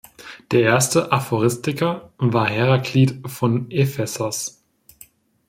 Der 0.49 0.61
erste 0.63 1.11
Aphoristiker 1.11 2.09
war 2.17 2.47
Heraklit 2.49 3.19
von 3.29 3.69
Ephesos. 3.69 4.59